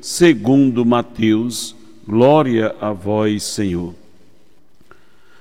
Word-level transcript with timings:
segundo 0.00 0.84
Mateus. 0.84 1.74
Glória 2.06 2.74
a 2.80 2.92
vós, 2.92 3.42
Senhor. 3.42 3.94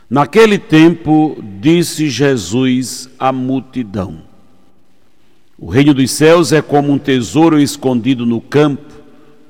Naquele 0.09 0.57
tempo, 0.57 1.37
disse 1.59 2.09
Jesus 2.09 3.09
à 3.19 3.31
multidão: 3.31 4.21
O 5.57 5.69
reino 5.69 5.93
dos 5.93 6.11
céus 6.11 6.51
é 6.51 6.61
como 6.61 6.91
um 6.91 6.97
tesouro 6.97 7.59
escondido 7.59 8.25
no 8.25 8.39
campo. 8.39 8.95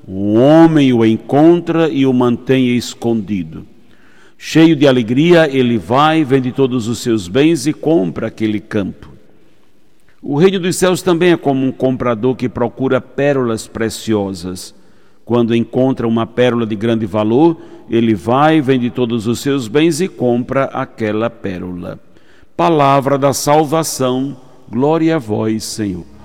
Um 0.06 0.38
homem 0.40 0.92
o 0.92 1.04
encontra 1.04 1.88
e 1.88 2.06
o 2.06 2.12
mantém 2.12 2.76
escondido. 2.76 3.66
Cheio 4.38 4.74
de 4.74 4.86
alegria, 4.86 5.48
ele 5.52 5.76
vai, 5.76 6.24
vende 6.24 6.52
todos 6.52 6.88
os 6.88 7.00
seus 7.00 7.28
bens 7.28 7.66
e 7.66 7.72
compra 7.72 8.28
aquele 8.28 8.60
campo. 8.60 9.12
O 10.22 10.36
reino 10.36 10.58
dos 10.58 10.76
céus 10.76 11.02
também 11.02 11.32
é 11.32 11.36
como 11.36 11.64
um 11.64 11.72
comprador 11.72 12.34
que 12.34 12.48
procura 12.48 13.00
pérolas 13.00 13.66
preciosas. 13.66 14.74
Quando 15.28 15.54
encontra 15.54 16.08
uma 16.08 16.26
pérola 16.26 16.64
de 16.64 16.74
grande 16.74 17.04
valor, 17.04 17.54
ele 17.90 18.14
vai, 18.14 18.62
vende 18.62 18.88
todos 18.88 19.26
os 19.26 19.40
seus 19.40 19.68
bens 19.68 20.00
e 20.00 20.08
compra 20.08 20.64
aquela 20.72 21.28
pérola. 21.28 22.00
Palavra 22.56 23.18
da 23.18 23.34
salvação, 23.34 24.34
glória 24.70 25.16
a 25.16 25.18
vós, 25.18 25.64
Senhor. 25.64 26.17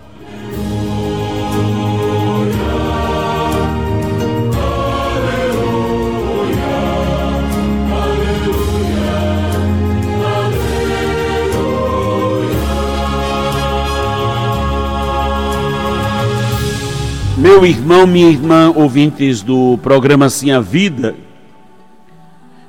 Meu 17.54 17.68
irmão, 17.68 18.08
minha 18.08 18.32
irmã, 18.32 18.74
ouvintes 18.76 19.44
do 19.44 19.78
programa 19.78 20.28
Sim 20.28 20.50
a 20.50 20.60
Vida, 20.60 21.16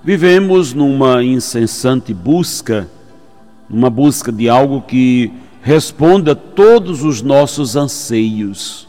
vivemos 0.05 0.75
numa 0.75 1.25
incessante 1.25 2.13
busca, 2.13 2.87
numa 3.69 3.89
busca 3.89 4.31
de 4.31 4.47
algo 4.47 4.83
que 4.83 5.33
responda 5.63 6.33
a 6.33 6.37
todos 6.37 7.03
os 7.03 7.23
nossos 7.23 7.77
anseios. 7.77 8.87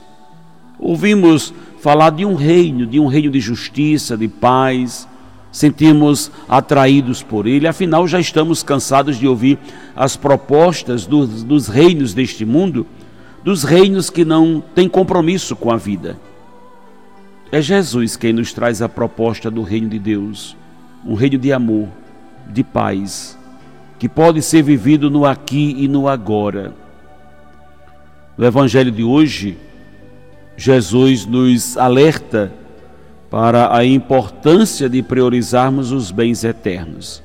Ouvimos 0.78 1.54
falar 1.80 2.10
de 2.10 2.26
um 2.26 2.36
reino, 2.36 2.86
de 2.86 3.00
um 3.00 3.08
reino 3.08 3.32
de 3.32 3.40
justiça, 3.40 4.18
de 4.18 4.28
paz, 4.28 5.08
sentimos 5.50 6.30
atraídos 6.50 7.24
por 7.24 7.48
ele, 7.48 7.70
afinal 7.70 8.06
já 8.06 8.20
estamos 8.20 8.62
cansados 8.62 9.18
de 9.18 9.30
ouvir 9.30 9.58
as 9.96 10.18
propostas 10.18 11.06
dos, 11.06 11.42
dos 11.42 11.70
reinos 11.70 12.14
deste 12.14 12.44
mundo 12.44 12.86
dos 13.46 13.64
reinos 13.64 14.10
que 14.10 14.26
não 14.26 14.60
têm 14.60 14.90
compromisso 14.90 15.56
com 15.56 15.72
a 15.72 15.78
vida. 15.78 16.18
É 17.52 17.62
Jesus 17.62 18.18
quem 18.18 18.34
nos 18.34 18.52
traz 18.52 18.82
a 18.82 18.90
proposta 18.90 19.52
do 19.52 19.62
reino 19.62 19.88
de 19.88 20.00
Deus, 20.00 20.58
um 21.06 21.14
reino 21.14 21.38
de 21.38 21.54
amor, 21.54 21.88
de 22.48 22.64
paz, 22.64 23.38
que 24.00 24.10
pode 24.10 24.42
ser 24.42 24.64
vivido 24.64 25.12
no 25.12 25.28
aqui 25.28 25.76
e 25.78 25.88
no 25.88 26.08
agora. 26.08 26.74
No 28.36 28.44
Evangelho 28.44 28.92
de 28.92 29.04
hoje, 29.04 29.60
Jesus 30.58 31.28
nos 31.28 31.78
alerta 31.78 32.52
para 33.30 33.78
a 33.78 33.86
importância 33.86 34.90
de 34.90 35.04
priorizarmos 35.04 35.92
os 35.92 36.10
bens 36.10 36.44
eternos. 36.44 37.22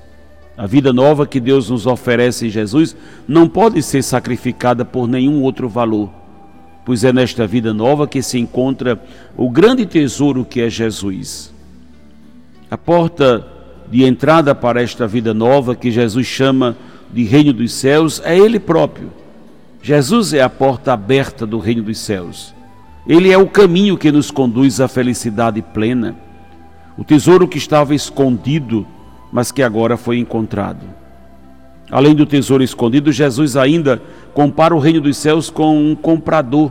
A 0.61 0.67
vida 0.67 0.93
nova 0.93 1.27
que 1.27 1.41
Deus 1.41 1.71
nos 1.71 1.87
oferece 1.87 2.47
em 2.47 2.51
Jesus 2.51 2.95
não 3.27 3.49
pode 3.49 3.83
ser 3.83 4.03
sacrificada 4.03 4.85
por 4.85 5.09
nenhum 5.09 5.41
outro 5.41 5.71
valor, 5.71 6.11
pois 6.85 7.03
é 7.03 7.11
nesta 7.15 7.47
vida 7.47 7.73
nova 7.73 8.07
que 8.07 8.21
se 8.21 8.39
encontra 8.39 9.03
o 9.39 9.49
grande 9.49 9.87
tesouro 9.87 10.45
que 10.45 10.61
é 10.61 10.69
Jesus. 10.69 11.51
A 12.71 12.77
porta 12.77 13.43
de 13.91 14.05
entrada 14.05 14.55
para 14.55 14.83
esta 14.83 15.07
vida 15.07 15.33
nova 15.33 15.75
que 15.75 15.91
Jesus 15.91 16.27
chama 16.27 16.77
de 17.11 17.25
Reino 17.25 17.55
dos 17.55 17.73
Céus 17.73 18.21
é 18.23 18.39
Ele 18.39 18.61
próprio. 18.61 19.11
Jesus 19.81 20.35
é 20.35 20.43
a 20.43 20.51
porta 20.51 20.93
aberta 20.93 21.47
do 21.47 21.59
Reino 21.59 21.85
dos 21.85 21.97
Céus. 22.01 22.55
Ele 23.07 23.33
é 23.33 23.39
o 23.39 23.49
caminho 23.49 23.97
que 23.97 24.13
nos 24.13 24.31
conduz 24.31 24.79
à 24.79 24.89
felicidade 24.89 25.63
plena, 25.63 26.17
o 26.99 27.03
tesouro 27.03 27.49
que 27.49 27.57
estava 27.57 27.95
escondido 27.95 28.87
mas 29.33 29.53
que 29.53 29.63
agora 29.63 29.97
foi 29.97 30.19
encontrado. 30.19 30.85
Além 31.91 32.15
do 32.15 32.25
tesouro 32.25 32.63
escondido, 32.63 33.11
Jesus 33.11 33.57
ainda 33.57 34.01
compara 34.33 34.75
o 34.75 34.79
reino 34.79 35.01
dos 35.01 35.17
céus 35.17 35.51
com 35.51 35.77
um 35.77 35.97
comprador 35.97 36.71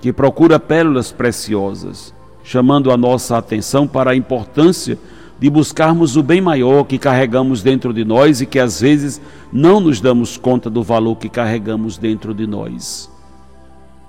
que 0.00 0.12
procura 0.12 0.60
pérolas 0.60 1.10
preciosas, 1.10 2.14
chamando 2.44 2.90
a 2.90 2.96
nossa 2.96 3.38
atenção 3.38 3.86
para 3.86 4.10
a 4.10 4.16
importância 4.16 4.98
de 5.38 5.48
buscarmos 5.48 6.16
o 6.16 6.22
bem 6.22 6.40
maior 6.40 6.84
que 6.84 6.98
carregamos 6.98 7.62
dentro 7.62 7.92
de 7.92 8.04
nós 8.04 8.40
e 8.40 8.46
que 8.46 8.58
às 8.58 8.80
vezes 8.80 9.20
não 9.52 9.80
nos 9.80 10.00
damos 10.00 10.36
conta 10.36 10.68
do 10.68 10.82
valor 10.82 11.16
que 11.16 11.28
carregamos 11.28 11.96
dentro 11.96 12.34
de 12.34 12.46
nós. 12.46 13.10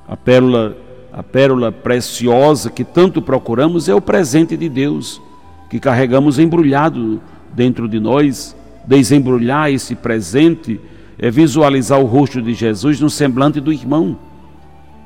A 0.07 0.17
pérola, 0.17 0.75
a 1.13 1.21
pérola 1.21 1.71
preciosa 1.71 2.69
que 2.69 2.83
tanto 2.83 3.21
procuramos 3.21 3.87
é 3.87 3.93
o 3.93 4.01
presente 4.01 4.57
de 4.57 4.67
Deus, 4.67 5.21
que 5.69 5.79
carregamos 5.79 6.39
embrulhado 6.39 7.21
dentro 7.53 7.87
de 7.87 7.99
nós, 7.99 8.55
desembrulhar 8.85 9.71
esse 9.71 9.95
presente 9.95 10.79
é 11.17 11.29
visualizar 11.29 11.99
o 11.99 12.05
rosto 12.05 12.41
de 12.41 12.53
Jesus 12.53 12.99
no 12.99 13.09
semblante 13.09 13.59
do 13.59 13.73
irmão. 13.73 14.17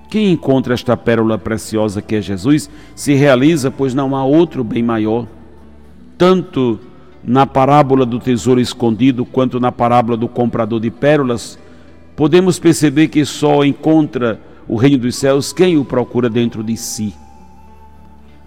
Quem 0.10 0.32
encontra 0.32 0.76
esta 0.76 0.96
pérola 0.96 1.40
preciosa 1.40 2.02
que 2.02 2.16
é 2.16 2.22
Jesus 2.22 2.70
se 2.96 3.16
realiza, 3.16 3.72
pois 3.72 3.96
não 3.96 4.16
há 4.16 4.24
outro 4.24 4.64
bem 4.64 4.84
maior. 4.84 5.26
Tanto 6.18 6.80
na 7.24 7.48
parábola 7.48 8.06
do 8.06 8.20
tesouro 8.20 8.62
escondido 8.62 9.26
quanto 9.26 9.60
na 9.60 9.72
parábola 9.72 10.16
do 10.16 10.28
comprador 10.28 10.80
de 10.80 10.92
pérolas, 10.92 11.58
podemos 12.16 12.60
perceber 12.60 13.08
que 13.08 13.26
só 13.26 13.66
encontra 13.66 14.40
o 14.68 14.76
reino 14.76 15.00
dos 15.00 15.16
céus 15.16 15.52
quem 15.52 15.78
o 15.78 15.84
procura 15.84 16.30
dentro 16.30 16.64
de 16.64 16.78
si. 16.78 17.14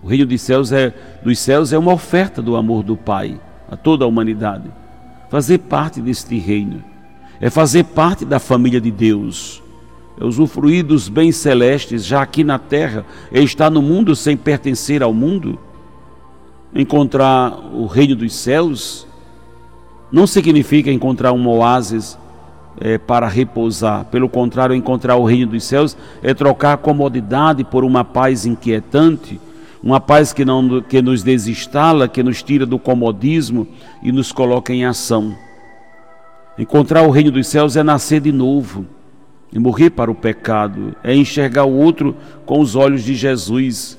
O 0.02 0.06
reino 0.06 0.26
dos 0.26 0.40
céus 0.40 0.70
é, 0.70 0.94
dos 1.24 1.38
céus 1.38 1.72
é 1.72 1.78
uma 1.78 1.92
oferta 1.92 2.40
do 2.40 2.54
amor 2.54 2.84
do 2.84 2.96
Pai 2.96 3.40
a 3.70 3.76
toda 3.76 4.04
a 4.04 4.08
humanidade. 4.08 4.70
Fazer 5.28 5.58
parte 5.58 6.00
deste 6.00 6.38
reino 6.38 6.82
é 7.40 7.50
fazer 7.50 7.84
parte 7.84 8.24
da 8.24 8.38
família 8.38 8.80
de 8.80 8.90
Deus, 8.90 9.62
é 10.18 10.24
usufruir 10.24 10.84
dos 10.84 11.08
bens 11.08 11.36
celestes 11.36 12.04
já 12.04 12.22
aqui 12.22 12.42
na 12.42 12.58
terra, 12.58 13.04
é 13.30 13.40
estar 13.40 13.70
no 13.70 13.82
mundo 13.82 14.16
sem 14.16 14.36
pertencer 14.36 15.02
ao 15.02 15.12
mundo. 15.12 15.58
Encontrar 16.74 17.52
o 17.74 17.86
reino 17.86 18.16
dos 18.16 18.34
céus 18.34 19.06
não 20.10 20.26
significa 20.26 20.90
encontrar 20.90 21.32
um 21.32 21.48
oásis 21.48 22.18
é, 22.80 22.98
para 22.98 23.26
repousar, 23.26 24.04
pelo 24.06 24.28
contrário, 24.28 24.74
encontrar 24.74 25.16
o 25.16 25.24
reino 25.24 25.52
dos 25.52 25.64
céus 25.64 25.96
é 26.22 26.34
trocar 26.34 26.74
a 26.74 26.76
comodidade 26.76 27.64
por 27.64 27.84
uma 27.84 28.04
paz 28.04 28.46
inquietante 28.46 29.40
uma 29.82 30.00
paz 30.00 30.32
que, 30.32 30.44
não, 30.44 30.80
que 30.82 31.00
nos 31.02 31.22
desinstala, 31.22 32.08
que 32.08 32.22
nos 32.22 32.42
tira 32.42 32.66
do 32.66 32.78
comodismo 32.78 33.66
e 34.02 34.10
nos 34.10 34.32
coloca 34.32 34.72
em 34.72 34.84
ação. 34.84 35.36
Encontrar 36.58 37.02
o 37.02 37.10
reino 37.10 37.30
dos 37.30 37.46
céus 37.46 37.76
é 37.76 37.82
nascer 37.82 38.20
de 38.20 38.32
novo, 38.32 38.86
e 39.52 39.58
morrer 39.58 39.90
para 39.90 40.10
o 40.10 40.14
pecado, 40.14 40.94
é 41.02 41.14
enxergar 41.14 41.64
o 41.64 41.76
outro 41.76 42.16
com 42.44 42.60
os 42.60 42.74
olhos 42.74 43.02
de 43.02 43.14
Jesus. 43.14 43.98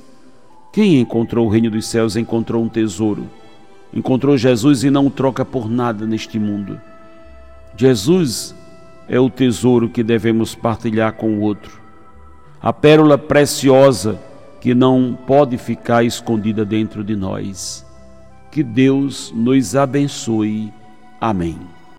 Quem 0.71 0.99
encontrou 0.99 1.47
o 1.47 1.49
reino 1.49 1.69
dos 1.71 1.87
céus 1.87 2.15
encontrou 2.15 2.63
um 2.63 2.69
tesouro. 2.69 3.27
Encontrou 3.93 4.37
Jesus 4.37 4.83
e 4.83 4.89
não 4.89 5.07
o 5.07 5.09
troca 5.09 5.45
por 5.45 5.69
nada 5.69 6.05
neste 6.05 6.37
mundo. 6.37 6.79
Jesus 7.75 8.53
é 9.07 9.19
o 9.19 9.29
tesouro 9.29 9.89
que 9.89 10.03
devemos 10.03 10.53
partilhar 10.53 11.13
com 11.13 11.37
o 11.37 11.41
outro. 11.41 11.79
A 12.61 12.73
pérola 12.73 13.17
preciosa 13.17 14.19
que 14.59 14.73
não 14.73 15.17
pode 15.27 15.57
ficar 15.57 16.03
escondida 16.03 16.65
dentro 16.65 17.03
de 17.03 17.15
nós. 17.15 17.85
Que 18.51 18.63
Deus 18.63 19.31
nos 19.35 19.75
abençoe. 19.75 20.73
Amém. 21.19 21.76